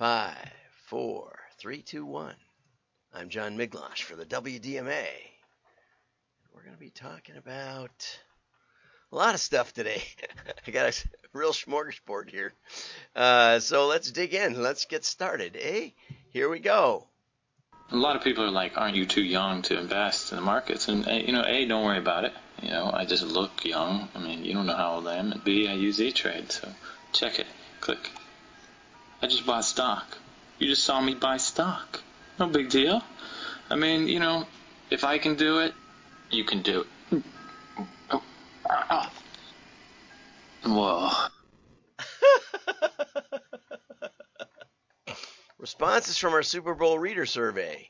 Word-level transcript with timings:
Five, 0.00 0.50
four, 0.86 1.38
three, 1.58 1.82
two, 1.82 2.06
one. 2.06 2.34
I'm 3.12 3.28
John 3.28 3.58
Miglautsch 3.58 4.00
for 4.00 4.16
the 4.16 4.24
WDMA. 4.24 5.04
We're 6.54 6.62
going 6.62 6.72
to 6.72 6.80
be 6.80 6.88
talking 6.88 7.36
about 7.36 8.18
a 9.12 9.16
lot 9.16 9.34
of 9.34 9.42
stuff 9.42 9.74
today. 9.74 10.02
I 10.66 10.70
got 10.70 10.88
a 10.88 11.08
real 11.34 11.52
smorgasbord 11.52 12.30
here. 12.30 12.54
Uh, 13.14 13.60
so 13.60 13.88
let's 13.88 14.10
dig 14.10 14.32
in. 14.32 14.62
Let's 14.62 14.86
get 14.86 15.04
started. 15.04 15.54
Eh? 15.60 15.90
Here 16.30 16.48
we 16.48 16.60
go. 16.60 17.06
A 17.90 17.96
lot 17.96 18.16
of 18.16 18.24
people 18.24 18.44
are 18.44 18.50
like, 18.50 18.78
"Aren't 18.78 18.96
you 18.96 19.04
too 19.04 19.22
young 19.22 19.60
to 19.64 19.78
invest 19.78 20.32
in 20.32 20.36
the 20.36 20.42
markets?" 20.42 20.88
And 20.88 21.06
uh, 21.06 21.12
you 21.12 21.32
know, 21.32 21.44
a, 21.46 21.66
don't 21.66 21.84
worry 21.84 21.98
about 21.98 22.24
it. 22.24 22.32
You 22.62 22.70
know, 22.70 22.90
I 22.90 23.04
just 23.04 23.24
look 23.24 23.66
young. 23.66 24.08
I 24.14 24.18
mean, 24.18 24.46
you 24.46 24.54
don't 24.54 24.64
know 24.64 24.76
how 24.76 24.94
old 24.94 25.08
I 25.08 25.16
am. 25.16 25.30
And 25.30 25.44
b, 25.44 25.68
I 25.68 25.74
use 25.74 26.00
E-Trade, 26.00 26.50
so 26.52 26.70
check 27.12 27.38
it. 27.38 27.46
Click. 27.82 28.10
I 29.22 29.26
just 29.26 29.44
bought 29.44 29.64
stock. 29.64 30.18
You 30.58 30.66
just 30.66 30.84
saw 30.84 31.00
me 31.00 31.14
buy 31.14 31.36
stock. 31.36 32.00
No 32.38 32.46
big 32.46 32.70
deal. 32.70 33.02
I 33.68 33.76
mean, 33.76 34.08
you 34.08 34.18
know, 34.18 34.46
if 34.90 35.04
I 35.04 35.18
can 35.18 35.36
do 35.36 35.60
it, 35.60 35.74
you 36.30 36.44
can 36.44 36.62
do 36.62 36.80
it. 36.80 37.22
Whoa. 40.64 41.10
Responses 45.58 46.16
from 46.16 46.32
our 46.32 46.42
Super 46.42 46.74
Bowl 46.74 46.98
reader 46.98 47.26
survey. 47.26 47.88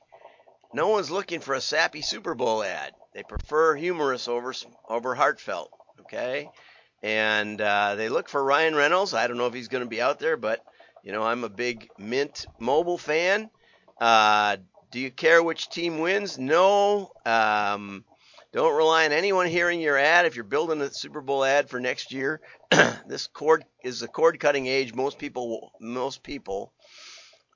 No 0.73 0.89
one's 0.89 1.11
looking 1.11 1.41
for 1.41 1.55
a 1.55 1.61
sappy 1.61 2.03
Super 2.03 2.35
Bowl 2.35 2.63
ad. 2.63 2.93
They 3.13 3.23
prefer 3.23 3.75
humorous 3.75 4.29
over 4.29 4.55
over 4.89 5.15
heartfelt. 5.15 5.71
Okay, 6.01 6.49
and 7.03 7.61
uh, 7.61 7.97
they 7.97 8.09
look 8.09 8.29
for 8.29 8.43
Ryan 8.43 8.75
Reynolds. 8.75 9.15
I 9.15 9.27
don't 9.27 9.37
know 9.37 9.47
if 9.47 9.55
he's 9.55 9.69
going 9.69 9.85
to 9.85 9.91
be 9.91 10.01
out 10.01 10.19
there, 10.19 10.37
but 10.37 10.65
you 11.03 11.13
know 11.13 11.23
I'm 11.23 11.45
a 11.45 11.49
big 11.49 11.89
Mint 11.99 12.47
Mobile 12.59 12.99
fan. 12.99 13.51
Uh, 14.01 14.57
do 14.91 14.99
you 14.99 15.11
care 15.11 15.43
which 15.43 15.69
team 15.69 16.01
wins? 16.01 16.39
No. 16.39 17.13
Um, 17.25 18.05
don't 18.53 18.77
rely 18.77 19.05
on 19.05 19.13
anyone 19.13 19.47
hearing 19.47 19.81
your 19.81 19.97
ad 19.97 20.27
if 20.27 20.35
you're 20.35 20.45
building 20.45 20.81
a 20.81 20.93
Super 20.93 21.21
Bowl 21.21 21.45
ad 21.45 21.71
for 21.71 21.79
next 21.79 22.13
year. 22.13 22.41
this 23.07 23.29
cord 23.29 23.65
is 23.85 24.01
the 24.01 24.09
cord 24.09 24.41
cutting 24.41 24.67
age. 24.67 24.93
Most 24.93 25.19
people, 25.19 25.71
most 25.81 26.25
people, 26.25 26.73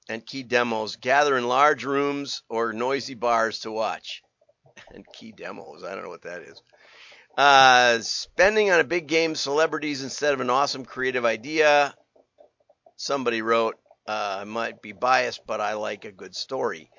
and 0.08 0.24
key 0.24 0.44
demos 0.44 0.96
gather 0.96 1.36
in 1.36 1.48
large 1.48 1.84
rooms 1.84 2.42
or 2.48 2.72
noisy 2.72 3.14
bars 3.14 3.61
to 3.61 3.72
watch. 3.72 4.22
And 4.92 5.05
key 5.12 5.33
demos, 5.33 5.84
I 5.84 5.94
don't 5.94 6.02
know 6.02 6.11
what 6.11 6.22
that 6.22 6.42
is. 6.42 6.61
Uh, 7.36 8.00
spending 8.00 8.72
on 8.72 8.80
a 8.80 8.84
big 8.84 9.06
game 9.06 9.36
celebrities 9.36 10.02
instead 10.02 10.34
of 10.34 10.40
an 10.40 10.50
awesome 10.50 10.84
creative 10.84 11.24
idea. 11.24 11.94
Somebody 12.96 13.42
wrote, 13.42 13.76
uh, 14.06 14.38
I 14.40 14.44
might 14.44 14.82
be 14.82 14.92
biased, 14.92 15.46
but 15.46 15.60
I 15.60 15.74
like 15.74 16.04
a 16.04 16.12
good 16.12 16.34
story. 16.34 16.90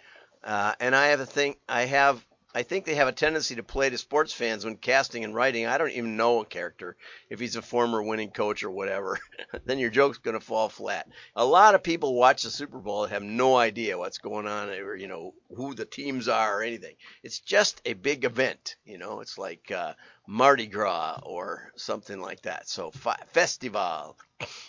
Uh, 0.44 0.74
and 0.80 0.96
I 0.96 1.08
have 1.08 1.20
a 1.20 1.26
thing. 1.26 1.56
I 1.68 1.86
have 1.86 2.26
I 2.56 2.64
think 2.64 2.86
they 2.86 2.96
have 2.96 3.10
a 3.10 3.12
tendency 3.12 3.56
to 3.56 3.64
play 3.64 3.90
to 3.90 3.98
sports 3.98 4.32
fans 4.32 4.64
when 4.64 4.78
casting 4.78 5.26
and 5.26 5.36
writing. 5.36 5.68
I 5.68 5.78
don't 5.78 5.92
even 5.92 6.16
know 6.16 6.40
a 6.40 6.46
character 6.46 6.96
if 7.30 7.38
he's 7.38 7.58
a 7.58 7.62
former 7.62 8.02
winning 8.02 8.32
coach 8.32 8.64
or 8.64 8.72
whatever. 8.72 9.20
then 9.66 9.78
your 9.78 9.90
joke's 9.90 10.20
going 10.20 10.40
to 10.40 10.46
fall 10.46 10.70
flat. 10.70 11.10
A 11.36 11.46
lot 11.46 11.76
of 11.76 11.84
people 11.84 12.16
watch 12.16 12.44
the 12.44 12.50
Super 12.50 12.80
Bowl 12.80 13.04
and 13.04 13.12
have 13.12 13.24
no 13.24 13.58
idea 13.58 13.98
what's 13.98 14.20
going 14.20 14.48
on 14.48 14.70
or 14.70 14.96
you 14.96 15.10
know 15.10 15.34
who 15.54 15.74
the 15.74 15.84
teams 15.84 16.30
are 16.30 16.60
or 16.60 16.64
anything. 16.64 16.96
It's 17.24 17.40
just 17.42 17.82
a 17.84 17.92
big 17.92 18.24
event. 18.24 18.78
You 18.86 19.00
know, 19.00 19.20
it's 19.20 19.38
like 19.38 19.70
uh, 19.70 19.96
Mardi 20.26 20.68
Gras 20.68 21.20
or 21.24 21.74
something 21.76 22.22
like 22.22 22.44
that. 22.44 22.70
So 22.70 22.90
fi- 22.90 23.20
festival. 23.34 24.18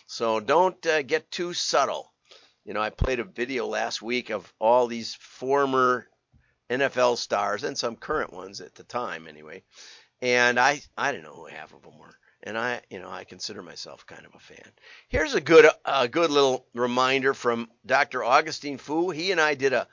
So 0.08 0.40
don't 0.40 0.84
uh, 0.84 1.02
get 1.02 1.30
too 1.30 1.52
subtle. 1.54 2.12
You 2.64 2.74
know, 2.74 2.82
I 2.82 2.90
played 2.90 3.20
a 3.20 3.24
video 3.24 3.68
last 3.68 4.02
week 4.02 4.30
of 4.30 4.52
all 4.58 4.88
these 4.88 5.14
former 5.14 6.08
NFL 6.70 7.18
stars 7.18 7.64
and 7.64 7.76
some 7.76 7.96
current 7.96 8.32
ones 8.32 8.60
at 8.60 8.74
the 8.74 8.84
time 8.84 9.26
anyway. 9.28 9.62
And 10.20 10.58
I 10.58 10.80
I 10.96 11.12
don't 11.12 11.22
know 11.22 11.34
who 11.34 11.46
half 11.46 11.72
of 11.72 11.82
them 11.82 11.98
were. 11.98 12.16
And 12.42 12.56
I, 12.56 12.80
you 12.90 13.00
know, 13.00 13.10
I 13.10 13.24
consider 13.24 13.60
myself 13.60 14.06
kind 14.06 14.24
of 14.24 14.34
a 14.34 14.38
fan. 14.38 14.72
Here's 15.08 15.34
a 15.34 15.40
good 15.40 15.66
a 15.84 16.08
good 16.08 16.30
little 16.30 16.66
reminder 16.74 17.34
from 17.34 17.68
Dr. 17.84 18.22
Augustine 18.22 18.78
Fou. 18.78 19.10
He 19.10 19.32
and 19.32 19.40
I 19.40 19.54
did 19.54 19.72
a 19.72 19.88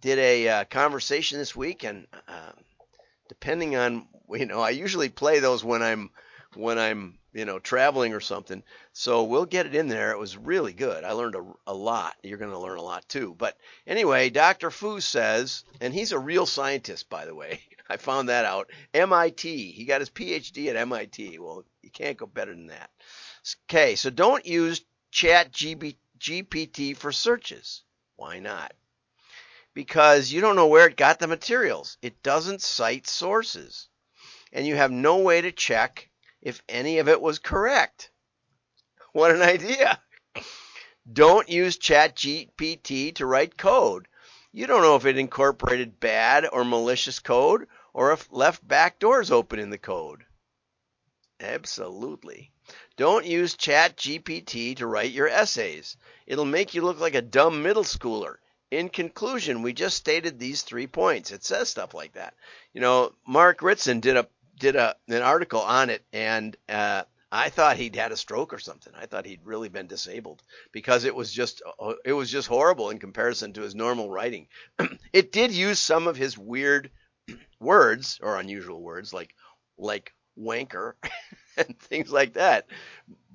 did 0.00 0.18
a 0.18 0.48
uh, 0.48 0.64
conversation 0.64 1.38
this 1.38 1.56
week 1.56 1.84
and 1.84 2.06
uh, 2.28 2.52
depending 3.28 3.76
on 3.76 4.06
you 4.30 4.46
know, 4.46 4.60
I 4.60 4.70
usually 4.70 5.08
play 5.08 5.38
those 5.38 5.64
when 5.64 5.82
I'm 5.82 6.10
when 6.54 6.78
I'm 6.78 7.17
you 7.32 7.44
know 7.44 7.58
traveling 7.58 8.14
or 8.14 8.20
something. 8.20 8.62
So 8.92 9.24
we'll 9.24 9.46
get 9.46 9.66
it 9.66 9.74
in 9.74 9.88
there. 9.88 10.12
It 10.12 10.18
was 10.18 10.36
really 10.36 10.72
good. 10.72 11.04
I 11.04 11.12
learned 11.12 11.34
a, 11.34 11.44
a 11.66 11.74
lot. 11.74 12.16
You're 12.22 12.38
going 12.38 12.50
to 12.50 12.58
learn 12.58 12.78
a 12.78 12.82
lot 12.82 13.08
too. 13.08 13.34
But 13.36 13.56
anyway, 13.86 14.30
Dr. 14.30 14.70
Fou 14.70 15.00
says, 15.00 15.64
and 15.80 15.92
he's 15.92 16.12
a 16.12 16.18
real 16.18 16.46
scientist, 16.46 17.08
by 17.08 17.26
the 17.26 17.34
way. 17.34 17.60
I 17.90 17.96
found 17.96 18.28
that 18.28 18.44
out. 18.44 18.70
MIT. 18.92 19.72
He 19.72 19.84
got 19.84 20.00
his 20.00 20.10
PhD 20.10 20.68
at 20.68 20.76
MIT. 20.76 21.38
Well, 21.38 21.64
you 21.82 21.90
can't 21.90 22.18
go 22.18 22.26
better 22.26 22.54
than 22.54 22.66
that. 22.66 22.90
Okay, 23.64 23.96
so 23.96 24.10
don't 24.10 24.44
use 24.44 24.82
Chat 25.10 25.52
GPT 25.52 26.96
for 26.96 27.12
searches. 27.12 27.82
Why 28.16 28.40
not? 28.40 28.74
Because 29.72 30.30
you 30.30 30.40
don't 30.40 30.56
know 30.56 30.66
where 30.66 30.86
it 30.86 30.96
got 30.96 31.18
the 31.18 31.28
materials. 31.28 31.96
It 32.02 32.22
doesn't 32.22 32.62
cite 32.62 33.06
sources. 33.06 33.88
And 34.52 34.66
you 34.66 34.76
have 34.76 34.90
no 34.90 35.18
way 35.18 35.40
to 35.40 35.52
check 35.52 36.07
if 36.40 36.62
any 36.68 36.98
of 36.98 37.08
it 37.08 37.20
was 37.20 37.38
correct. 37.38 38.10
What 39.12 39.30
an 39.30 39.42
idea. 39.42 40.00
Don't 41.10 41.48
use 41.48 41.78
ChatGPT 41.78 43.14
to 43.14 43.26
write 43.26 43.56
code. 43.56 44.06
You 44.52 44.66
don't 44.66 44.82
know 44.82 44.96
if 44.96 45.06
it 45.06 45.18
incorporated 45.18 46.00
bad 46.00 46.46
or 46.50 46.64
malicious 46.64 47.18
code 47.18 47.66
or 47.92 48.12
if 48.12 48.28
left 48.30 48.66
back 48.66 48.98
doors 48.98 49.30
open 49.30 49.58
in 49.58 49.70
the 49.70 49.78
code. 49.78 50.24
Absolutely. 51.40 52.52
Don't 52.96 53.24
use 53.24 53.56
ChatGPT 53.56 54.76
to 54.76 54.86
write 54.86 55.12
your 55.12 55.28
essays. 55.28 55.96
It'll 56.26 56.44
make 56.44 56.74
you 56.74 56.82
look 56.82 57.00
like 57.00 57.14
a 57.14 57.22
dumb 57.22 57.62
middle 57.62 57.84
schooler. 57.84 58.36
In 58.70 58.90
conclusion, 58.90 59.62
we 59.62 59.72
just 59.72 59.96
stated 59.96 60.38
these 60.38 60.62
three 60.62 60.86
points. 60.86 61.30
It 61.30 61.44
says 61.44 61.70
stuff 61.70 61.94
like 61.94 62.12
that. 62.12 62.34
You 62.74 62.82
know, 62.82 63.14
Mark 63.26 63.62
Ritson 63.62 64.00
did 64.00 64.16
a 64.16 64.28
did 64.58 64.76
a 64.76 64.96
an 65.08 65.22
article 65.22 65.60
on 65.60 65.90
it, 65.90 66.04
and 66.12 66.56
uh, 66.68 67.02
I 67.30 67.50
thought 67.50 67.76
he'd 67.76 67.96
had 67.96 68.12
a 68.12 68.16
stroke 68.16 68.52
or 68.52 68.58
something. 68.58 68.92
I 68.96 69.06
thought 69.06 69.26
he'd 69.26 69.44
really 69.44 69.68
been 69.68 69.86
disabled 69.86 70.42
because 70.72 71.04
it 71.04 71.14
was 71.14 71.32
just 71.32 71.62
it 72.04 72.12
was 72.12 72.30
just 72.30 72.48
horrible 72.48 72.90
in 72.90 72.98
comparison 72.98 73.52
to 73.54 73.62
his 73.62 73.74
normal 73.74 74.10
writing. 74.10 74.48
it 75.12 75.32
did 75.32 75.52
use 75.52 75.78
some 75.78 76.06
of 76.06 76.16
his 76.16 76.38
weird 76.38 76.90
words 77.60 78.18
or 78.22 78.38
unusual 78.38 78.82
words 78.82 79.12
like 79.12 79.34
like 79.76 80.14
wanker 80.38 80.94
and 81.56 81.78
things 81.78 82.10
like 82.10 82.34
that, 82.34 82.66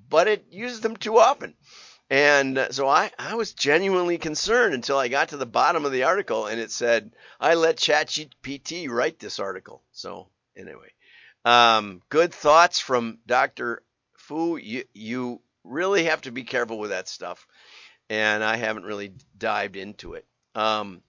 but 0.10 0.28
it 0.28 0.46
used 0.50 0.82
them 0.82 0.98
too 0.98 1.20
often. 1.20 1.54
And 2.10 2.58
uh, 2.58 2.72
so 2.72 2.88
I, 2.88 3.12
I 3.18 3.36
was 3.36 3.54
genuinely 3.54 4.18
concerned 4.18 4.74
until 4.74 4.98
I 4.98 5.08
got 5.08 5.30
to 5.30 5.38
the 5.38 5.46
bottom 5.46 5.86
of 5.86 5.92
the 5.92 6.04
article 6.04 6.48
and 6.48 6.60
it 6.60 6.70
said, 6.70 7.16
I 7.40 7.56
let 7.56 7.78
ChatGPT 7.78 8.90
write 8.90 9.20
this 9.20 9.40
article. 9.40 9.82
So 9.94 10.28
anyway, 10.56 10.90
um, 11.46 12.02
good 12.10 12.34
thoughts 12.34 12.80
from 12.80 13.20
Dr. 13.26 13.84
Fou. 14.18 14.58
You, 14.58 14.84
you 14.94 15.42
really 15.64 16.06
have 16.06 16.22
to 16.22 16.32
be 16.32 16.44
careful 16.44 16.80
with 16.80 16.92
that 16.92 17.08
stuff. 17.08 17.48
And 18.10 18.44
I 18.44 18.58
haven't 18.58 18.86
really 18.86 19.14
dived 19.38 19.76
into 19.76 20.14
it. 20.14 20.26
Um, 20.56 21.02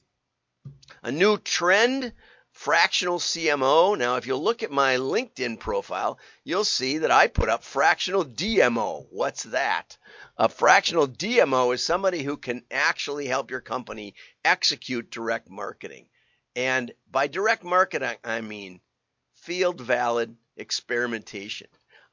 a 1.03 1.13
new 1.13 1.37
trend 1.39 2.13
fractional 2.55 3.19
CMO. 3.19 3.99
Now, 3.99 4.17
if 4.17 4.27
you 4.27 4.37
look 4.37 4.63
at 4.63 4.71
my 4.71 4.97
LinkedIn 4.97 5.59
profile, 5.59 6.19
you'll 6.45 6.65
see 6.65 6.99
that 6.99 7.11
I 7.11 7.27
put 7.27 7.49
up 7.49 7.65
fractional 7.65 8.25
DMO. 8.25 9.07
What's 9.11 9.43
that? 9.45 9.99
A 10.39 10.49
fractional 10.49 11.09
DMO 11.09 11.75
is 11.75 11.85
somebody 11.85 12.23
who 12.23 12.37
can 12.37 12.65
actually 12.71 13.27
help 13.27 13.51
your 13.51 13.61
company 13.61 14.15
execute 14.45 15.11
direct 15.11 15.51
marketing. 15.51 16.09
And 16.57 16.93
by 17.11 17.27
direct 17.27 17.65
marketing, 17.65 18.17
I 18.23 18.41
mean 18.41 18.81
field 19.45 19.79
valid 19.79 20.35
experimentation. 20.57 21.69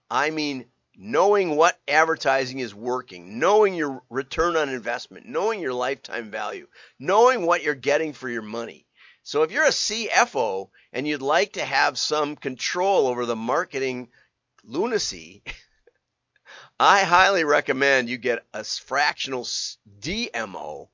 I 0.09 0.31
mean, 0.31 0.65
knowing 0.97 1.55
what 1.55 1.79
advertising 1.87 2.59
is 2.59 2.75
working, 2.75 3.39
knowing 3.39 3.73
your 3.73 4.03
return 4.09 4.57
on 4.57 4.67
investment, 4.67 5.25
knowing 5.25 5.61
your 5.61 5.73
lifetime 5.73 6.29
value, 6.29 6.67
knowing 6.99 7.45
what 7.45 7.63
you're 7.63 7.73
getting 7.73 8.11
for 8.11 8.27
your 8.27 8.41
money. 8.41 8.85
So 9.23 9.43
if 9.43 9.51
you're 9.51 9.65
a 9.65 9.69
CFO 9.69 10.69
and 10.91 11.07
you'd 11.07 11.21
like 11.21 11.53
to 11.53 11.63
have 11.63 11.97
some 11.97 12.35
control 12.35 13.07
over 13.07 13.25
the 13.25 13.35
marketing 13.35 14.09
lunacy, 14.65 15.43
I 16.79 17.03
highly 17.03 17.45
recommend 17.45 18.09
you 18.09 18.17
get 18.17 18.45
a 18.53 18.65
fractional 18.65 19.47
DMO 20.01 20.89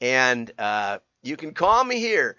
and 0.00 0.50
uh, 0.56 0.98
you 1.22 1.36
can 1.36 1.52
call 1.52 1.82
me 1.82 1.98
here 1.98 2.36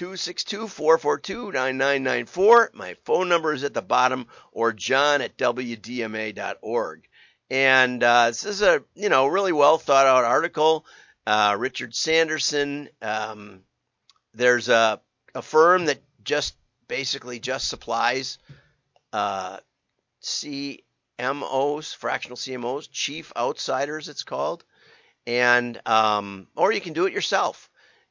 262-442-9994. 0.00 2.74
My 2.74 2.96
phone 3.04 3.28
number 3.28 3.52
is 3.52 3.64
at 3.64 3.74
the 3.74 3.82
bottom 3.82 4.26
or 4.50 4.72
john 4.72 5.20
at 5.20 5.36
wdma.org. 5.36 7.06
And 7.50 8.02
uh, 8.02 8.28
this 8.28 8.46
is 8.46 8.62
a, 8.62 8.82
you 8.94 9.10
know, 9.10 9.26
really 9.26 9.52
well 9.52 9.76
thought 9.76 10.06
out 10.06 10.24
article. 10.24 10.86
uh, 11.26 11.56
Richard 11.58 11.94
Sanderson. 11.94 12.88
Um, 13.02 13.60
there's 14.34 14.68
a, 14.68 15.00
a 15.34 15.42
firm 15.42 15.86
that 15.86 16.00
just 16.24 16.54
basically 16.88 17.38
just 17.38 17.68
supplies 17.68 18.38
uh, 19.12 19.58
CMOs, 20.22 20.82
fractional 21.94 22.36
CMOs, 22.36 22.88
chief 22.90 23.32
outsiders, 23.36 24.08
it's 24.08 24.24
called, 24.24 24.64
and 25.26 25.80
um, 25.86 26.46
or 26.56 26.72
you 26.72 26.80
can 26.80 26.92
do 26.92 27.06
it 27.06 27.12
yourself. 27.12 27.69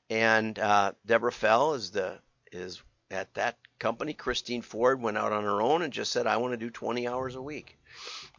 And 0.10 0.58
uh, 0.58 0.94
Deborah 1.06 1.32
Fell 1.32 1.74
is 1.74 1.92
the 1.92 2.20
is 2.52 2.82
at 3.12 3.34
that 3.36 3.58
company. 3.78 4.14
Christine 4.14 4.62
Ford 4.62 5.02
went 5.02 5.18
out 5.18 5.32
on 5.32 5.44
her 5.44 5.62
own 5.62 5.82
and 5.82 5.94
just 5.94 6.12
said, 6.12 6.28
"I 6.28 6.38
want 6.38 6.54
to 6.54 6.58
do 6.58 6.70
20 6.70 7.08
hours 7.08 7.36
a 7.36 7.42
week." 7.42 7.78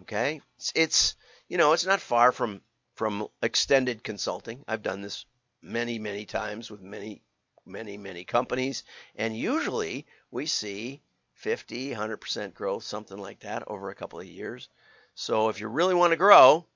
Okay, 0.02 0.40
it's, 0.56 0.72
it's 0.74 1.16
you 1.48 1.58
know 1.58 1.72
it's 1.72 1.86
not 1.86 2.00
far 2.00 2.32
from 2.32 2.60
from 2.94 3.28
extended 3.42 4.02
consulting. 4.02 4.64
I've 4.66 4.82
done 4.82 5.00
this 5.00 5.26
many 5.62 5.98
many 5.98 6.24
times 6.24 6.70
with 6.70 6.80
many 6.80 7.22
many 7.64 7.96
many 7.96 8.24
companies, 8.24 8.82
and 9.14 9.36
usually 9.36 10.06
we 10.30 10.46
see 10.46 11.00
50, 11.34 11.94
100% 11.94 12.52
growth, 12.52 12.84
something 12.84 13.16
like 13.16 13.40
that 13.40 13.64
over 13.66 13.88
a 13.88 13.94
couple 13.94 14.20
of 14.20 14.26
years. 14.26 14.68
So 15.14 15.48
if 15.48 15.60
you 15.60 15.68
really 15.68 15.94
want 15.94 16.12
to 16.12 16.16
grow, 16.16 16.66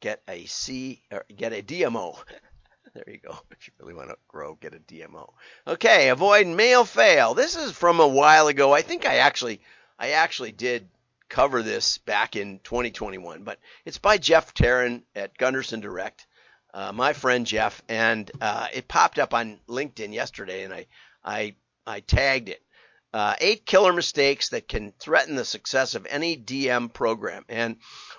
get 0.00 0.22
a 0.26 0.46
C 0.46 1.02
or 1.12 1.24
get 1.34 1.52
a 1.52 1.62
DMO. 1.62 2.18
there 2.94 3.04
you 3.06 3.18
go. 3.18 3.36
If 3.50 3.66
you 3.66 3.72
really 3.80 3.94
want 3.94 4.10
to 4.10 4.16
grow, 4.28 4.54
get 4.54 4.74
a 4.74 4.78
DMO. 4.78 5.32
Okay, 5.66 6.10
avoid 6.10 6.46
mail 6.46 6.84
fail. 6.84 7.34
This 7.34 7.56
is 7.56 7.72
from 7.72 7.98
a 8.00 8.06
while 8.06 8.46
ago. 8.46 8.72
I 8.72 8.82
think 8.82 9.06
I 9.06 9.16
actually 9.16 9.60
I 9.98 10.10
actually 10.10 10.52
did 10.52 10.88
cover 11.28 11.62
this 11.62 11.98
back 11.98 12.36
in 12.36 12.60
2021, 12.60 13.42
but 13.42 13.58
it's 13.84 13.98
by 13.98 14.16
Jeff 14.16 14.54
Tarran 14.54 15.02
at 15.14 15.36
Gunderson 15.36 15.80
Direct. 15.80 16.26
Uh, 16.72 16.92
my 16.92 17.12
friend 17.12 17.46
Jeff, 17.46 17.82
and 17.88 18.30
uh, 18.40 18.68
it 18.72 18.88
popped 18.88 19.18
up 19.18 19.34
on 19.34 19.58
LinkedIn 19.68 20.12
yesterday, 20.12 20.64
and 20.64 20.72
I 20.72 20.86
I 21.24 21.54
I 21.86 22.00
tagged 22.00 22.50
it 22.50 22.62
uh, 23.12 23.34
eight 23.40 23.64
killer 23.64 23.92
mistakes 23.92 24.50
that 24.50 24.68
can 24.68 24.92
threaten 24.98 25.34
the 25.34 25.44
success 25.44 25.94
of 25.94 26.06
any 26.10 26.36
DM 26.36 26.92
program. 26.92 27.44
And 27.48 27.76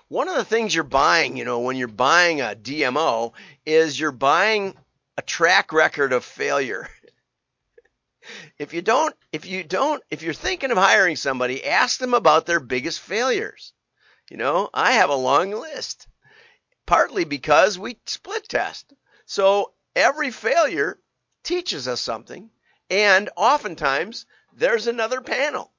one 0.08 0.28
of 0.28 0.36
the 0.36 0.46
things 0.46 0.74
you're 0.74 0.84
buying, 0.84 1.38
you 1.38 1.46
know, 1.46 1.60
when 1.60 1.78
you're 1.78 1.88
buying 1.88 2.42
a 2.42 2.56
DMO 2.56 3.34
is 3.66 4.00
you're 4.00 4.12
buying 4.12 4.76
a 5.18 5.22
track 5.22 5.72
record 5.72 6.14
of 6.14 6.26
failure. 6.26 6.90
if 8.58 8.74
you 8.74 8.82
don't, 8.82 9.16
if 9.32 9.46
you 9.46 9.64
don't, 9.64 10.04
if 10.10 10.24
you're 10.24 10.34
thinking 10.34 10.72
of 10.72 10.78
hiring 10.78 11.16
somebody, 11.16 11.66
ask 11.66 12.00
them 12.00 12.14
about 12.14 12.46
their 12.46 12.60
biggest 12.60 13.00
failures. 13.00 13.74
You 14.30 14.38
know, 14.38 14.70
I 14.74 14.94
have 14.94 15.10
a 15.10 15.16
long 15.16 15.52
list, 15.52 16.08
partly 16.86 17.24
because 17.26 17.78
we 17.78 18.00
split 18.06 18.48
test. 18.48 18.94
So 19.26 19.74
every 19.96 20.32
failure 20.32 21.00
teaches 21.44 21.88
us 21.88 22.02
something. 22.02 22.50
And 22.90 23.30
oftentimes 23.36 24.26
there's 24.60 24.88
another 24.88 25.22
panel, 25.22 25.72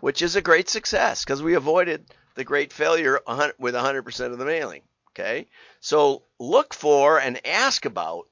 which 0.00 0.20
is 0.20 0.36
a 0.36 0.42
great 0.42 0.68
success 0.68 1.24
because 1.24 1.42
we 1.42 1.54
avoided 1.54 2.12
the 2.34 2.44
great 2.44 2.72
failure 2.72 3.20
with 3.58 3.74
100% 3.74 4.32
of 4.32 4.38
the 4.38 4.44
mailing. 4.44 4.82
Okay. 5.12 5.46
So 5.80 6.24
look 6.40 6.74
for 6.74 7.20
and 7.20 7.46
ask 7.46 7.84
about 7.84 8.28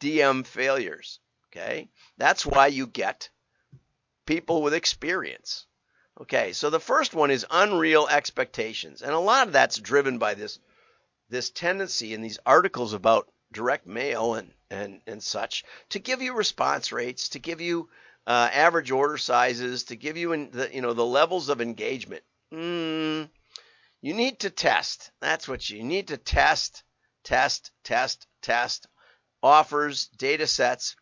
DM 0.00 0.46
failures. 0.46 1.20
Okay. 1.48 1.90
That's 2.16 2.46
why 2.46 2.68
you 2.68 2.86
get 2.86 3.28
people 4.24 4.62
with 4.62 4.72
experience. 4.72 5.66
Okay. 6.20 6.54
So 6.54 6.70
the 6.70 6.80
first 6.80 7.14
one 7.14 7.30
is 7.30 7.46
unreal 7.50 8.08
expectations. 8.08 9.02
And 9.02 9.12
a 9.12 9.18
lot 9.18 9.46
of 9.46 9.52
that's 9.52 9.76
driven 9.76 10.18
by 10.18 10.34
this, 10.34 10.58
this 11.28 11.50
tendency 11.50 12.14
in 12.14 12.22
these 12.22 12.38
articles 12.46 12.94
about 12.94 13.30
direct 13.52 13.86
mail 13.86 14.34
and, 14.34 14.50
and, 14.70 15.00
and 15.06 15.22
such 15.22 15.64
to 15.90 15.98
give 15.98 16.22
you 16.22 16.34
response 16.34 16.90
rates, 16.90 17.28
to 17.30 17.38
give 17.38 17.60
you 17.60 17.90
uh, 18.26 18.48
average 18.52 18.90
order 18.90 19.16
sizes 19.16 19.84
to 19.84 19.96
give 19.96 20.16
you 20.16 20.32
in 20.32 20.50
the 20.50 20.70
you 20.72 20.80
know 20.80 20.92
the 20.92 21.04
levels 21.04 21.48
of 21.48 21.60
engagement. 21.60 22.22
Mm, 22.52 23.28
you 24.00 24.14
need 24.14 24.40
to 24.40 24.50
test. 24.50 25.10
That's 25.20 25.48
what 25.48 25.68
you 25.68 25.82
need 25.82 26.08
to 26.08 26.16
test, 26.16 26.82
test, 27.24 27.70
test, 27.82 28.26
test 28.42 28.86
offers, 29.42 30.08
data 30.16 30.46
sets. 30.46 30.96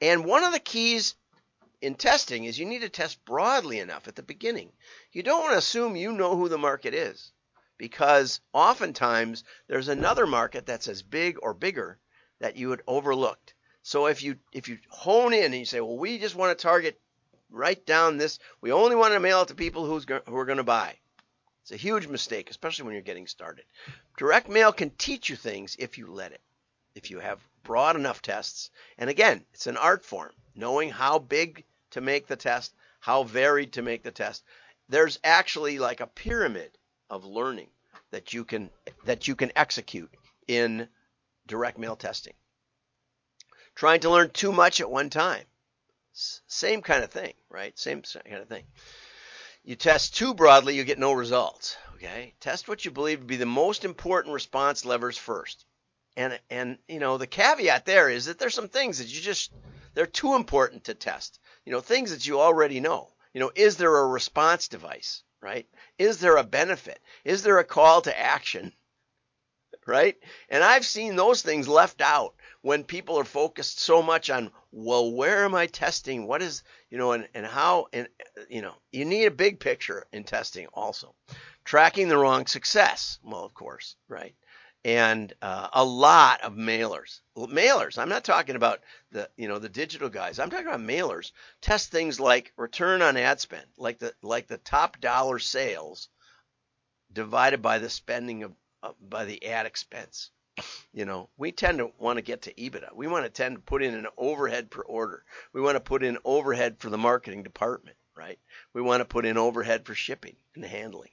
And 0.00 0.24
one 0.24 0.42
of 0.42 0.52
the 0.52 0.58
keys 0.58 1.14
in 1.80 1.94
testing 1.94 2.44
is 2.44 2.58
you 2.58 2.66
need 2.66 2.80
to 2.80 2.88
test 2.88 3.24
broadly 3.24 3.78
enough 3.78 4.08
at 4.08 4.16
the 4.16 4.22
beginning. 4.22 4.72
You 5.12 5.22
don't 5.22 5.42
want 5.42 5.52
to 5.52 5.58
assume 5.58 5.94
you 5.94 6.12
know 6.12 6.36
who 6.36 6.48
the 6.48 6.58
market 6.58 6.94
is 6.94 7.32
because 7.78 8.40
oftentimes 8.52 9.44
there's 9.68 9.88
another 9.88 10.26
market 10.26 10.66
that's 10.66 10.88
as 10.88 11.02
big 11.02 11.38
or 11.42 11.54
bigger 11.54 11.98
that 12.40 12.56
you 12.56 12.70
had 12.70 12.82
overlooked. 12.86 13.53
So 13.86 14.06
if 14.06 14.22
you 14.22 14.38
if 14.50 14.66
you 14.66 14.78
hone 14.88 15.34
in 15.34 15.44
and 15.44 15.54
you 15.54 15.66
say, 15.66 15.82
well, 15.82 15.98
we 15.98 16.18
just 16.18 16.34
want 16.34 16.56
to 16.56 16.62
target 16.62 16.98
right 17.50 17.84
down 17.84 18.16
this, 18.16 18.38
we 18.62 18.72
only 18.72 18.96
want 18.96 19.12
to 19.12 19.20
mail 19.20 19.42
it 19.42 19.48
to 19.48 19.54
people 19.54 19.84
who's 19.84 20.06
go, 20.06 20.22
who 20.26 20.36
are 20.38 20.46
going 20.46 20.56
to 20.56 20.64
buy. 20.64 20.96
It's 21.60 21.70
a 21.70 21.76
huge 21.76 22.06
mistake, 22.06 22.48
especially 22.48 22.86
when 22.86 22.94
you're 22.94 23.02
getting 23.02 23.26
started. 23.26 23.66
Direct 24.16 24.48
mail 24.48 24.72
can 24.72 24.88
teach 24.88 25.28
you 25.28 25.36
things 25.36 25.76
if 25.78 25.98
you 25.98 26.06
let 26.06 26.32
it. 26.32 26.40
If 26.94 27.10
you 27.10 27.18
have 27.18 27.46
broad 27.62 27.94
enough 27.94 28.22
tests, 28.22 28.70
and 28.96 29.10
again, 29.10 29.44
it's 29.52 29.66
an 29.66 29.76
art 29.76 30.02
form, 30.02 30.32
knowing 30.54 30.88
how 30.88 31.18
big 31.18 31.62
to 31.90 32.00
make 32.00 32.26
the 32.26 32.36
test, 32.36 32.72
how 33.00 33.24
varied 33.24 33.74
to 33.74 33.82
make 33.82 34.02
the 34.02 34.10
test. 34.10 34.44
There's 34.88 35.18
actually 35.22 35.78
like 35.78 36.00
a 36.00 36.06
pyramid 36.06 36.70
of 37.10 37.26
learning 37.26 37.68
that 38.12 38.32
you 38.32 38.46
can 38.46 38.70
that 39.04 39.28
you 39.28 39.36
can 39.36 39.52
execute 39.54 40.10
in 40.48 40.88
direct 41.46 41.76
mail 41.76 41.96
testing 41.96 42.32
trying 43.74 44.00
to 44.00 44.10
learn 44.10 44.30
too 44.30 44.52
much 44.52 44.80
at 44.80 44.90
one 44.90 45.10
time. 45.10 45.44
Same 46.12 46.80
kind 46.82 47.02
of 47.02 47.10
thing, 47.10 47.34
right? 47.48 47.76
Same 47.78 48.02
kind 48.02 48.36
of 48.36 48.48
thing. 48.48 48.64
You 49.64 49.76
test 49.76 50.16
too 50.16 50.34
broadly, 50.34 50.76
you 50.76 50.84
get 50.84 50.98
no 50.98 51.12
results. 51.12 51.76
Okay? 51.94 52.34
Test 52.38 52.68
what 52.68 52.84
you 52.84 52.90
believe 52.90 53.20
to 53.20 53.24
be 53.24 53.36
the 53.36 53.46
most 53.46 53.84
important 53.84 54.34
response 54.34 54.84
levers 54.84 55.18
first. 55.18 55.64
And 56.16 56.38
and 56.50 56.78
you 56.86 57.00
know, 57.00 57.18
the 57.18 57.26
caveat 57.26 57.86
there 57.86 58.08
is 58.08 58.26
that 58.26 58.38
there's 58.38 58.54
some 58.54 58.68
things 58.68 58.98
that 58.98 59.08
you 59.08 59.20
just 59.20 59.52
they're 59.94 60.06
too 60.06 60.34
important 60.34 60.84
to 60.84 60.94
test. 60.94 61.40
You 61.64 61.72
know, 61.72 61.80
things 61.80 62.10
that 62.10 62.26
you 62.26 62.40
already 62.40 62.78
know. 62.78 63.12
You 63.32 63.40
know, 63.40 63.50
is 63.54 63.76
there 63.76 63.96
a 63.96 64.06
response 64.06 64.68
device, 64.68 65.22
right? 65.40 65.66
Is 65.98 66.18
there 66.18 66.36
a 66.36 66.44
benefit? 66.44 67.00
Is 67.24 67.42
there 67.42 67.58
a 67.58 67.64
call 67.64 68.02
to 68.02 68.16
action? 68.16 68.72
Right? 69.86 70.16
And 70.48 70.64
I've 70.64 70.86
seen 70.86 71.16
those 71.16 71.42
things 71.42 71.68
left 71.68 72.00
out 72.00 72.34
when 72.62 72.84
people 72.84 73.18
are 73.18 73.24
focused 73.24 73.80
so 73.80 74.02
much 74.02 74.30
on 74.30 74.50
well 74.72 75.12
where 75.12 75.44
am 75.44 75.54
i 75.54 75.66
testing? 75.66 76.26
What 76.26 76.40
is 76.40 76.62
you 76.90 76.96
know 76.96 77.12
and, 77.12 77.28
and 77.34 77.44
how 77.44 77.88
and 77.92 78.08
you 78.48 78.62
know 78.62 78.74
you 78.90 79.04
need 79.04 79.26
a 79.26 79.30
big 79.30 79.60
picture 79.60 80.06
in 80.12 80.24
testing 80.24 80.66
also. 80.72 81.14
Tracking 81.64 82.08
the 82.08 82.16
wrong 82.16 82.46
success 82.46 83.18
well 83.22 83.44
of 83.44 83.52
course 83.52 83.96
right? 84.08 84.34
And 84.86 85.32
uh, 85.40 85.68
a 85.72 85.84
lot 85.84 86.42
of 86.42 86.54
mailers 86.54 87.20
mailers 87.36 87.98
i'm 87.98 88.08
not 88.08 88.24
talking 88.24 88.56
about 88.56 88.80
the 89.12 89.28
you 89.36 89.48
know 89.48 89.58
the 89.58 89.68
digital 89.68 90.08
guys. 90.08 90.38
I'm 90.38 90.50
talking 90.50 90.66
about 90.66 90.80
mailers 90.80 91.32
test 91.60 91.90
things 91.90 92.18
like 92.18 92.52
return 92.56 93.02
on 93.02 93.18
ad 93.18 93.40
spend 93.40 93.66
like 93.76 93.98
the 93.98 94.14
like 94.22 94.46
the 94.46 94.58
top 94.58 95.00
dollar 95.00 95.38
sales 95.38 96.08
divided 97.12 97.62
by 97.62 97.78
the 97.78 97.90
spending 97.90 98.42
of 98.42 98.52
Uh, 98.84 98.92
by 99.00 99.24
the 99.24 99.46
ad 99.46 99.66
expense 99.66 100.30
you 100.92 101.04
know, 101.04 101.28
we 101.36 101.52
tend 101.52 101.78
to 101.78 101.90
want 101.98 102.16
to 102.18 102.22
get 102.22 102.42
to 102.42 102.54
EBITDA. 102.54 102.94
We 102.94 103.06
want 103.06 103.24
to 103.24 103.30
tend 103.30 103.56
to 103.56 103.60
put 103.60 103.82
in 103.82 103.94
an 103.94 104.06
overhead 104.16 104.70
per 104.70 104.82
order. 104.82 105.24
We 105.52 105.60
want 105.60 105.76
to 105.76 105.80
put 105.80 106.04
in 106.04 106.18
overhead 106.24 106.76
for 106.78 106.90
the 106.90 106.98
marketing 106.98 107.42
department, 107.42 107.96
right? 108.16 108.38
We 108.72 108.82
want 108.82 109.00
to 109.00 109.04
put 109.04 109.26
in 109.26 109.36
overhead 109.36 109.84
for 109.84 109.94
shipping 109.94 110.36
and 110.54 110.64
handling, 110.64 111.10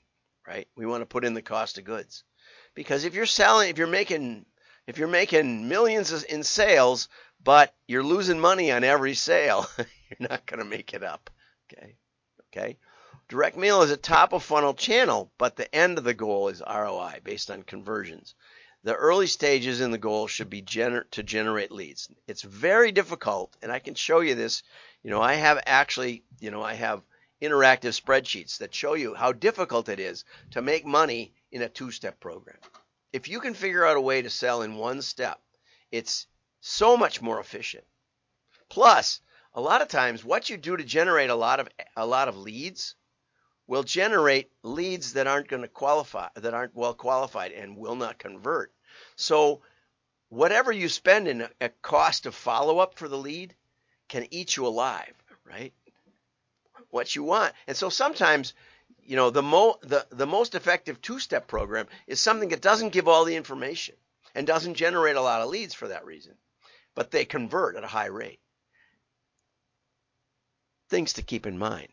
right? 0.48 0.68
We 0.76 0.86
want 0.86 1.02
to 1.02 1.08
put 1.08 1.26
in 1.26 1.34
the 1.34 1.42
cost 1.42 1.78
of 1.78 1.84
goods. 1.84 2.24
Because 2.76 3.04
if 3.04 3.16
you're 3.16 3.26
selling, 3.26 3.70
if 3.70 3.78
you're 3.78 3.88
making, 3.88 4.46
if 4.86 4.98
you're 4.98 5.08
making 5.08 5.68
millions 5.68 6.24
in 6.24 6.44
sales, 6.44 7.10
but 7.44 7.74
you're 7.88 8.04
losing 8.04 8.40
money 8.40 8.72
on 8.72 8.84
every 8.84 9.16
sale, 9.16 9.66
you're 9.78 10.30
not 10.30 10.46
going 10.46 10.60
to 10.60 10.70
make 10.70 10.94
it 10.94 11.04
up. 11.04 11.32
Okay. 11.74 11.96
Okay. 12.56 12.78
Direct 13.32 13.56
mail 13.56 13.82
is 13.82 13.92
a 13.92 13.96
top 13.96 14.34
of 14.34 14.44
funnel 14.44 14.74
channel, 14.74 15.32
but 15.38 15.56
the 15.56 15.74
end 15.74 15.98
of 15.98 16.04
the 16.04 16.14
goal 16.14 16.50
is 16.50 16.62
ROI 16.68 17.22
based 17.24 17.50
on 17.50 17.64
conversions. 17.64 18.36
The 18.84 18.94
early 18.94 19.26
stages 19.26 19.80
in 19.80 19.92
the 19.92 19.98
goal 19.98 20.28
should 20.28 20.50
be 20.50 20.62
gener- 20.62 21.10
to 21.12 21.24
generate 21.24 21.72
leads. 21.72 22.10
It's 22.28 22.42
very 22.42 22.92
difficult, 22.92 23.56
and 23.62 23.72
I 23.72 23.80
can 23.80 23.96
show 23.96 24.20
you 24.20 24.36
this. 24.36 24.64
You 25.02 25.12
know, 25.12 25.22
I 25.22 25.36
have 25.36 25.64
actually, 25.66 26.26
you 26.42 26.52
know, 26.52 26.62
I 26.62 26.74
have 26.74 27.04
interactive 27.42 27.98
spreadsheets 27.98 28.58
that 28.58 28.76
show 28.76 28.96
you 28.96 29.14
how 29.14 29.32
difficult 29.32 29.88
it 29.88 30.02
is 30.02 30.26
to 30.50 30.62
make 30.62 30.84
money 30.86 31.34
in 31.54 31.62
a 31.62 31.70
two-step 31.70 32.20
program. 32.20 32.60
If 33.14 33.30
you 33.30 33.40
can 33.40 33.54
figure 33.54 33.86
out 33.86 33.96
a 33.96 34.02
way 34.02 34.22
to 34.22 34.30
sell 34.30 34.62
in 34.62 34.76
one 34.76 35.02
step, 35.02 35.40
it's 35.90 36.28
so 36.60 36.98
much 36.98 37.22
more 37.22 37.40
efficient. 37.40 37.86
Plus, 38.68 39.22
a 39.54 39.62
lot 39.62 39.82
of 39.82 39.88
times 39.88 40.22
what 40.22 40.50
you 40.50 40.58
do 40.58 40.76
to 40.76 40.84
generate 40.84 41.30
a 41.30 41.36
lot 41.36 41.62
of 41.62 41.70
a 41.96 42.06
lot 42.06 42.28
of 42.28 42.36
leads 42.36 42.96
will 43.68 43.84
generate 43.84 44.52
leads 44.64 45.14
that 45.14 45.28
aren't 45.28 45.48
going 45.48 45.62
to 45.62 45.68
qualify, 45.68 46.28
that 46.36 46.54
aren't 46.54 46.76
well 46.76 46.94
qualified 46.94 47.52
and 47.52 47.78
will 47.78 47.96
not 47.96 48.20
convert. 48.20 48.72
So 49.16 49.62
whatever 50.30 50.72
you 50.72 50.90
spend 50.90 51.28
in 51.28 51.48
a, 51.60 51.70
cost 51.82 52.26
of 52.26 52.36
follow 52.36 52.80
up 52.80 52.98
for 52.98 53.08
the 53.08 53.18
lead 53.18 53.54
can 54.10 54.28
eat 54.32 54.58
you 54.58 54.66
alive, 54.66 55.14
right? 55.46 55.74
What 56.90 57.16
you 57.16 57.24
want. 57.24 57.54
And 57.68 57.78
so 57.78 57.90
sometimes, 57.90 58.54
you 59.04 59.16
know, 59.16 59.30
the, 59.30 59.42
mo- 59.42 59.78
the, 59.82 60.06
the 60.10 60.28
most 60.28 60.56
effective 60.56 61.02
two 61.02 61.20
step 61.20 61.48
program 61.48 61.88
is 62.08 62.20
something 62.20 62.50
that 62.50 62.62
doesn't 62.62 62.94
give 62.94 63.08
all 63.08 63.26
the 63.26 63.36
information 63.36 63.96
and 64.36 64.48
doesn't 64.48 64.76
generate 64.76 65.16
a 65.16 65.22
lot 65.22 65.42
of 65.42 65.50
leads 65.50 65.74
for 65.74 65.88
that 65.90 66.06
reason, 66.06 66.34
but 66.96 67.12
they 67.12 67.26
convert 67.26 67.76
at 67.76 67.84
a 67.84 67.88
high 67.88 68.08
rate. 68.08 68.40
Things 70.90 71.14
to 71.14 71.22
keep 71.22 71.46
in 71.46 71.58
mind. 71.58 71.88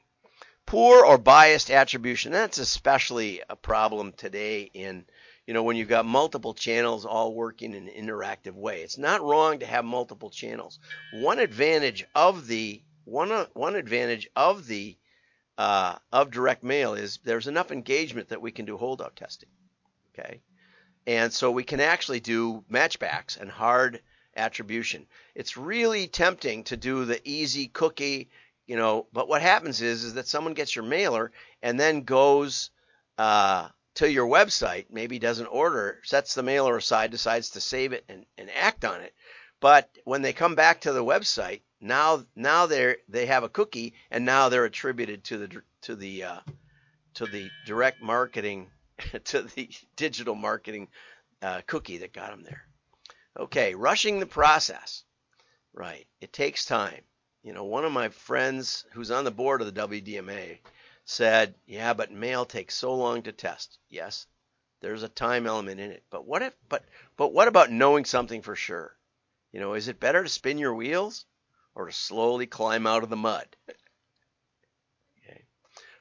Poor 0.69 1.03
or 1.03 1.17
biased 1.17 1.71
attribution, 1.71 2.31
that's 2.31 2.59
especially 2.59 3.41
a 3.49 3.57
problem 3.57 4.13
today 4.13 4.71
in 4.75 5.07
you 5.47 5.55
know, 5.55 5.63
when 5.63 5.79
you've 5.79 5.89
got 5.89 6.05
multiple 6.05 6.53
channels 6.53 7.07
all 7.07 7.35
working 7.35 7.73
in 7.73 7.89
an 7.89 8.07
interactive 8.07 8.53
way. 8.53 8.83
It's 8.83 8.99
not 8.99 9.23
wrong 9.23 9.61
to 9.61 9.67
have 9.67 9.83
multiple 9.87 10.29
channels. 10.29 10.79
One 11.15 11.39
advantage 11.39 12.05
of 12.15 12.47
the 12.47 12.83
one 13.07 13.31
one 13.55 13.77
advantage 13.77 14.29
of 14.37 14.67
the 14.67 14.99
uh, 15.57 15.97
of 16.13 16.31
direct 16.31 16.63
mail 16.63 16.93
is 16.93 17.19
there's 17.25 17.47
enough 17.47 17.71
engagement 17.71 18.29
that 18.29 18.43
we 18.43 18.53
can 18.53 18.67
do 18.67 18.77
holdout 18.77 19.17
testing. 19.17 19.49
Okay, 20.13 20.43
and 21.07 21.33
so 21.33 21.51
we 21.51 21.65
can 21.65 21.81
actually 21.81 22.21
do 22.21 22.63
matchbacks 22.71 23.41
and 23.41 23.51
hard 23.51 24.03
attribution. 24.37 25.07
It's 25.35 25.57
really 25.57 26.09
tempting 26.09 26.65
to 26.65 26.77
do 26.77 27.07
the 27.07 27.27
easy 27.27 27.69
cookie, 27.69 28.29
you 28.69 28.77
know, 28.77 29.07
but 29.13 29.29
what 29.29 29.43
happens 29.43 29.81
is 29.81 30.05
is 30.05 30.15
that 30.15 30.29
someone 30.29 30.55
gets 30.55 30.77
your 30.77 30.85
mailer 30.85 31.33
and 31.63 31.81
then 31.81 32.03
goes 32.03 32.71
uh, 33.17 33.69
to 33.95 34.13
your 34.13 34.29
website, 34.29 34.87
maybe 34.91 35.19
doesn't 35.19 35.47
order, 35.47 36.01
sets 36.05 36.35
the 36.35 36.43
mailer 36.43 36.77
aside, 36.77 37.11
decides 37.11 37.51
to 37.51 37.61
save 37.61 37.93
it 37.95 38.05
and, 38.09 38.27
and 38.37 38.51
act 38.51 38.85
on 38.85 39.01
it. 39.01 39.15
But 39.59 39.91
when 40.05 40.23
they 40.23 40.35
come 40.35 40.55
back 40.55 40.83
to 40.83 40.93
the 40.93 41.03
website, 41.03 41.63
now 41.81 42.25
now 42.37 42.67
they 42.67 42.97
they 43.09 43.27
have 43.27 43.43
a 43.43 43.49
cookie, 43.49 43.95
and 44.11 44.25
now 44.25 44.51
they're 44.51 44.67
attributed 44.67 45.25
to 45.25 45.39
the 45.39 45.63
to 45.83 45.97
the 45.97 46.25
uh, 46.25 46.41
to 47.15 47.27
the 47.27 47.51
direct 47.65 48.03
marketing 48.03 48.71
to 49.25 49.43
the 49.43 49.71
digital 49.97 50.35
marketing 50.35 50.89
uh, 51.41 51.63
cookie 51.67 51.99
that 51.99 52.13
got 52.13 52.31
them 52.31 52.43
there. 52.43 52.65
Okay, 53.39 53.75
rushing 53.75 54.21
the 54.21 54.27
process. 54.27 55.05
Right, 55.73 56.07
it 56.21 56.33
takes 56.33 56.65
time. 56.65 57.03
You 57.42 57.52
know, 57.52 57.64
one 57.64 57.85
of 57.85 57.92
my 57.92 58.09
friends 58.09 58.85
who's 58.92 59.11
on 59.11 59.25
the 59.25 59.30
board 59.30 59.61
of 59.61 59.73
the 59.73 59.80
WDMA 59.80 60.59
said, 61.04 61.54
"Yeah, 61.66 61.95
but 61.95 62.11
mail 62.11 62.45
takes 62.45 62.75
so 62.75 62.92
long 62.95 63.23
to 63.23 63.33
test." 63.33 63.78
Yes, 63.88 64.26
there's 64.80 65.02
a 65.02 65.09
time 65.09 65.47
element 65.47 65.80
in 65.80 65.90
it. 65.92 66.04
But 66.11 66.26
what 66.26 66.42
if 66.42 66.54
but 66.68 66.85
but 67.16 67.33
what 67.33 67.49
about 67.49 67.71
knowing 67.71 68.04
something 68.04 68.42
for 68.42 68.57
sure? 68.57 68.97
You 69.52 69.61
know, 69.61 69.75
is 69.75 69.88
it 69.88 70.00
better 70.00 70.23
to 70.23 70.28
spin 70.28 70.59
your 70.59 70.75
wheels 70.75 71.26
or 71.75 71.87
to 71.87 71.92
slowly 71.92 72.47
climb 72.47 72.87
out 72.87 73.02
of 73.02 73.09
the 73.09 73.16
mud? 73.16 73.57
okay. 75.18 75.45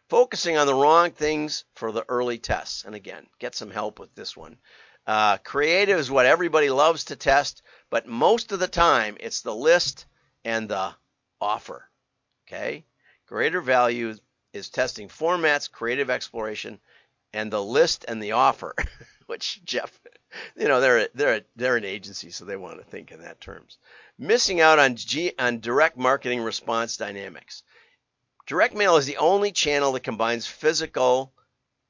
Focusing 0.10 0.58
on 0.58 0.68
the 0.68 0.74
wrong 0.74 1.12
things 1.12 1.66
for 1.76 1.92
the 1.92 2.06
early 2.10 2.40
tests. 2.40 2.84
And 2.84 2.96
again, 2.96 3.28
get 3.40 3.56
some 3.56 3.72
help 3.72 4.00
with 4.00 4.14
this 4.16 4.36
one. 4.36 4.58
Uh, 5.06 5.38
creative 5.38 6.00
is 6.00 6.12
what 6.12 6.26
everybody 6.26 6.70
loves 6.70 7.06
to 7.06 7.16
test, 7.16 7.62
but 7.90 8.08
most 8.08 8.52
of 8.52 8.60
the 8.60 8.68
time 8.68 9.18
it's 9.20 9.42
the 9.42 9.56
list 9.56 10.06
and 10.44 10.68
the 10.68 10.94
offer. 11.42 11.90
Okay? 12.48 12.86
Greater 13.28 13.62
value 13.62 14.16
is 14.54 14.70
testing 14.70 15.10
formats, 15.10 15.72
creative 15.72 16.10
exploration, 16.10 16.80
and 17.34 17.52
the 17.52 17.64
list 17.64 18.06
and 18.08 18.22
the 18.22 18.32
offer, 18.32 18.74
which 19.28 19.64
Jeff, 19.64 20.00
you 20.56 20.68
know, 20.68 20.80
they're 20.80 21.10
they're 21.14 21.42
they're 21.56 21.78
an 21.78 21.86
agency, 21.86 22.32
so 22.32 22.46
they 22.46 22.56
want 22.56 22.78
to 22.80 22.86
think 22.86 23.12
in 23.12 23.22
that 23.22 23.42
terms. 23.42 23.78
Missing 24.18 24.62
out 24.62 24.80
on 24.80 24.96
G 24.96 25.34
on 25.38 25.60
direct 25.60 25.98
marketing 25.98 26.42
response 26.42 26.98
dynamics. 26.98 27.64
Direct 28.46 28.74
mail 28.74 28.96
is 28.96 29.06
the 29.06 29.18
only 29.18 29.52
channel 29.52 29.92
that 29.92 30.04
combines 30.04 30.48
physical, 30.48 31.34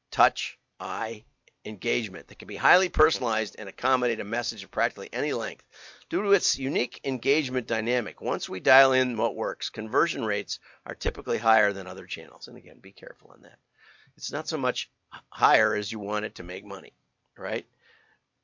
touch, 0.09 0.57
eye, 0.79 1.23
engagement 1.67 2.27
that 2.27 2.39
can 2.39 2.47
be 2.47 2.55
highly 2.55 2.89
personalized 2.89 3.55
and 3.59 3.69
accommodate 3.69 4.19
a 4.19 4.23
message 4.23 4.63
of 4.63 4.71
practically 4.71 5.09
any 5.11 5.33
length. 5.33 5.65
Due 6.09 6.23
to 6.23 6.31
its 6.31 6.57
unique 6.57 7.01
engagement 7.03 7.67
dynamic, 7.67 8.21
once 8.21 8.47
we 8.47 8.59
dial 8.59 8.93
in 8.93 9.17
what 9.17 9.35
works, 9.35 9.69
conversion 9.69 10.23
rates 10.23 10.59
are 10.85 10.95
typically 10.95 11.37
higher 11.37 11.73
than 11.73 11.87
other 11.87 12.05
channels. 12.05 12.47
And 12.47 12.57
again, 12.57 12.79
be 12.79 12.91
careful 12.91 13.31
on 13.31 13.41
that. 13.41 13.59
It's 14.15 14.31
not 14.31 14.47
so 14.47 14.57
much 14.57 14.89
higher 15.29 15.75
as 15.75 15.91
you 15.91 15.99
want 15.99 16.25
it 16.25 16.35
to 16.35 16.43
make 16.43 16.65
money, 16.65 16.93
right? 17.37 17.65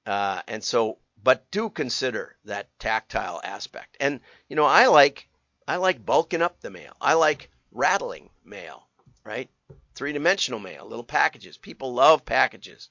Uh, 0.06 0.42
and 0.48 0.64
so, 0.64 0.98
but 1.24 1.50
do 1.52 1.70
consider 1.70 2.36
that 2.46 2.68
tactile 2.80 3.40
aspect. 3.44 3.96
And 4.00 4.20
you 4.50 4.56
know, 4.56 4.66
I 4.66 4.88
like 4.88 5.28
I 5.68 5.78
like 5.78 6.06
bulking 6.06 6.42
up 6.42 6.60
the 6.60 6.70
mail. 6.70 6.94
I 7.00 7.14
like 7.14 7.50
rattling 7.72 8.30
mail, 8.44 8.88
right? 9.24 9.50
Three 9.96 10.14
dimensional 10.14 10.60
mail, 10.60 10.88
little 10.88 11.04
packages. 11.04 11.58
People 11.58 11.94
love 11.94 12.26
packages. 12.26 12.90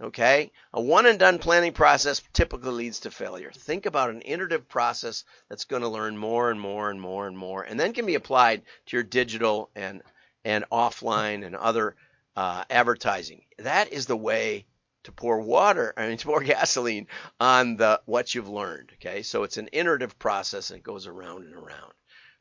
Okay? 0.00 0.52
A 0.72 0.80
one 0.80 1.06
and 1.06 1.18
done 1.18 1.38
planning 1.38 1.72
process 1.72 2.22
typically 2.32 2.70
leads 2.70 3.00
to 3.00 3.10
failure. 3.10 3.50
Think 3.52 3.86
about 3.86 4.10
an 4.10 4.22
iterative 4.24 4.68
process 4.68 5.24
that's 5.48 5.64
going 5.64 5.82
to 5.82 5.88
learn 5.88 6.16
more 6.16 6.50
and 6.50 6.60
more 6.60 6.90
and 6.90 7.00
more 7.00 7.26
and 7.26 7.36
more, 7.36 7.62
and 7.62 7.78
then 7.78 7.92
can 7.92 8.06
be 8.06 8.14
applied 8.14 8.62
to 8.86 8.96
your 8.96 9.04
digital 9.04 9.70
and 9.74 10.02
and 10.44 10.64
offline 10.70 11.44
and 11.44 11.56
other 11.56 11.96
uh, 12.36 12.64
advertising. 12.70 13.42
That 13.58 13.92
is 13.92 14.06
the 14.06 14.16
way 14.16 14.66
to 15.04 15.12
pour 15.12 15.40
water, 15.40 15.92
I 15.96 16.08
mean, 16.08 16.18
to 16.18 16.26
pour 16.26 16.40
gasoline 16.44 17.08
on 17.40 17.76
the 17.76 18.00
what 18.04 18.34
you've 18.34 18.48
learned. 18.48 18.92
Okay, 18.94 19.22
so 19.22 19.42
it's 19.42 19.56
an 19.56 19.70
iterative 19.72 20.18
process 20.18 20.70
and 20.70 20.78
it 20.78 20.84
goes 20.84 21.06
around 21.06 21.46
and 21.46 21.54
around. 21.54 21.92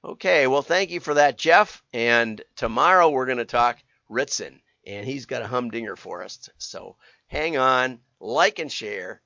Okay, 0.05 0.47
well, 0.47 0.61
thank 0.61 0.91
you 0.91 0.99
for 0.99 1.15
that, 1.15 1.37
Jeff. 1.37 1.83
And 1.91 2.41
tomorrow 2.55 3.09
we're 3.09 3.25
going 3.25 3.39
to 3.39 3.45
talk 3.45 3.77
Ritson, 4.09 4.61
and 4.85 5.05
he's 5.05 5.25
got 5.25 5.41
a 5.41 5.47
humdinger 5.47 5.95
for 5.95 6.23
us. 6.23 6.49
So 6.57 6.97
hang 7.27 7.57
on, 7.57 7.99
like 8.19 8.59
and 8.59 8.71
share. 8.71 9.21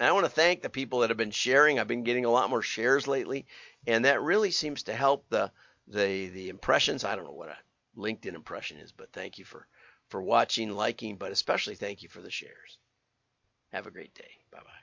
And 0.00 0.08
I 0.08 0.12
want 0.12 0.24
to 0.26 0.30
thank 0.30 0.62
the 0.62 0.70
people 0.70 1.00
that 1.00 1.10
have 1.10 1.16
been 1.16 1.30
sharing. 1.30 1.78
I've 1.78 1.88
been 1.88 2.04
getting 2.04 2.24
a 2.24 2.30
lot 2.30 2.50
more 2.50 2.62
shares 2.62 3.06
lately, 3.06 3.46
and 3.86 4.04
that 4.04 4.22
really 4.22 4.50
seems 4.50 4.84
to 4.84 4.94
help 4.94 5.28
the 5.28 5.52
the 5.88 6.28
the 6.28 6.48
impressions. 6.48 7.04
I 7.04 7.14
don't 7.16 7.24
know 7.24 7.32
what 7.32 7.50
a 7.50 7.58
LinkedIn 7.96 8.34
impression 8.34 8.78
is, 8.78 8.92
but 8.92 9.12
thank 9.12 9.38
you 9.38 9.44
for 9.44 9.66
for 10.08 10.22
watching, 10.22 10.70
liking, 10.70 11.16
but 11.16 11.32
especially 11.32 11.74
thank 11.74 12.02
you 12.02 12.08
for 12.08 12.20
the 12.20 12.30
shares. 12.30 12.78
Have 13.72 13.86
a 13.86 13.90
great 13.90 14.14
day. 14.14 14.30
Bye 14.50 14.60
bye. 14.60 14.81